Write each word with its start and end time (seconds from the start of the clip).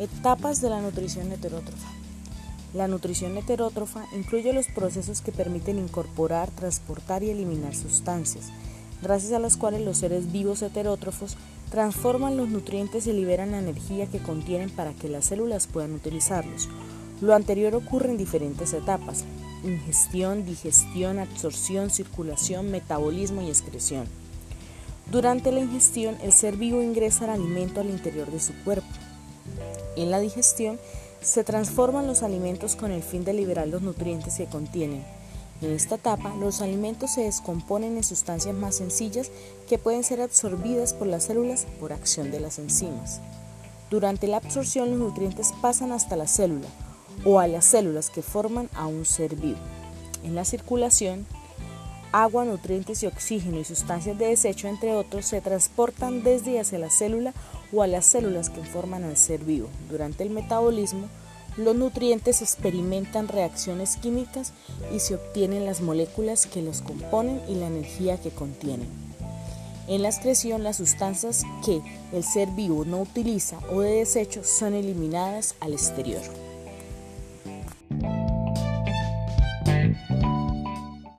Etapas 0.00 0.60
de 0.60 0.70
la 0.70 0.80
nutrición 0.80 1.30
heterótrofa. 1.30 1.86
La 2.74 2.88
nutrición 2.88 3.38
heterótrofa 3.38 4.06
incluye 4.12 4.52
los 4.52 4.66
procesos 4.66 5.20
que 5.20 5.30
permiten 5.30 5.78
incorporar, 5.78 6.50
transportar 6.50 7.22
y 7.22 7.30
eliminar 7.30 7.76
sustancias, 7.76 8.46
gracias 9.02 9.30
a 9.30 9.38
las 9.38 9.56
cuales 9.56 9.82
los 9.82 9.98
seres 9.98 10.32
vivos 10.32 10.62
heterótrofos 10.62 11.36
transforman 11.70 12.36
los 12.36 12.48
nutrientes 12.48 13.06
y 13.06 13.12
liberan 13.12 13.52
la 13.52 13.60
energía 13.60 14.08
que 14.08 14.18
contienen 14.18 14.68
para 14.68 14.94
que 14.94 15.08
las 15.08 15.26
células 15.26 15.68
puedan 15.68 15.92
utilizarlos. 15.92 16.68
Lo 17.20 17.32
anterior 17.32 17.76
ocurre 17.76 18.10
en 18.10 18.18
diferentes 18.18 18.72
etapas, 18.72 19.24
ingestión, 19.62 20.44
digestión, 20.44 21.20
absorción, 21.20 21.90
circulación, 21.90 22.68
metabolismo 22.72 23.42
y 23.42 23.48
excreción. 23.48 24.08
Durante 25.12 25.52
la 25.52 25.60
ingestión, 25.60 26.16
el 26.20 26.32
ser 26.32 26.56
vivo 26.56 26.82
ingresa 26.82 27.26
el 27.26 27.30
alimento 27.30 27.80
al 27.80 27.90
interior 27.90 28.28
de 28.32 28.40
su 28.40 28.54
cuerpo. 28.64 28.88
En 29.96 30.10
la 30.10 30.20
digestión, 30.20 30.78
se 31.20 31.44
transforman 31.44 32.06
los 32.06 32.22
alimentos 32.22 32.76
con 32.76 32.90
el 32.90 33.02
fin 33.02 33.24
de 33.24 33.32
liberar 33.32 33.66
los 33.66 33.82
nutrientes 33.82 34.34
que 34.36 34.46
contienen. 34.46 35.04
En 35.62 35.70
esta 35.72 35.94
etapa, 35.94 36.34
los 36.34 36.60
alimentos 36.60 37.12
se 37.14 37.22
descomponen 37.22 37.96
en 37.96 38.04
sustancias 38.04 38.54
más 38.54 38.76
sencillas 38.76 39.30
que 39.68 39.78
pueden 39.78 40.04
ser 40.04 40.20
absorbidas 40.20 40.92
por 40.92 41.06
las 41.06 41.24
células 41.24 41.66
por 41.80 41.92
acción 41.92 42.30
de 42.30 42.40
las 42.40 42.58
enzimas. 42.58 43.20
Durante 43.90 44.26
la 44.26 44.38
absorción, 44.38 44.90
los 44.90 44.98
nutrientes 44.98 45.52
pasan 45.62 45.92
hasta 45.92 46.16
la 46.16 46.26
célula, 46.26 46.68
o 47.24 47.38
a 47.38 47.46
las 47.46 47.64
células 47.64 48.10
que 48.10 48.22
forman 48.22 48.68
a 48.74 48.86
un 48.86 49.04
ser 49.04 49.36
vivo. 49.36 49.58
En 50.24 50.34
la 50.34 50.44
circulación, 50.44 51.26
agua, 52.22 52.44
nutrientes 52.44 53.02
y 53.02 53.06
oxígeno 53.06 53.58
y 53.58 53.64
sustancias 53.64 54.16
de 54.16 54.28
desecho, 54.28 54.68
entre 54.68 54.94
otros, 54.94 55.26
se 55.26 55.40
transportan 55.40 56.22
desde 56.22 56.52
y 56.52 56.58
hacia 56.58 56.78
la 56.78 56.90
célula 56.90 57.34
o 57.72 57.82
a 57.82 57.88
las 57.88 58.06
células 58.06 58.50
que 58.50 58.62
forman 58.62 59.02
al 59.02 59.16
ser 59.16 59.40
vivo. 59.40 59.68
Durante 59.90 60.22
el 60.22 60.30
metabolismo, 60.30 61.08
los 61.56 61.74
nutrientes 61.74 62.40
experimentan 62.40 63.26
reacciones 63.26 63.96
químicas 63.96 64.52
y 64.94 65.00
se 65.00 65.16
obtienen 65.16 65.66
las 65.66 65.80
moléculas 65.80 66.46
que 66.46 66.62
los 66.62 66.82
componen 66.82 67.40
y 67.48 67.56
la 67.56 67.66
energía 67.66 68.20
que 68.20 68.30
contienen. 68.30 68.88
En 69.88 70.02
la 70.02 70.08
excreción, 70.08 70.62
las 70.62 70.76
sustancias 70.76 71.42
que 71.64 71.82
el 72.12 72.22
ser 72.22 72.48
vivo 72.50 72.84
no 72.84 73.00
utiliza 73.00 73.58
o 73.72 73.80
de 73.80 73.90
desecho 73.90 74.42
son 74.44 74.74
eliminadas 74.74 75.56
al 75.60 75.72
exterior. 75.72 76.22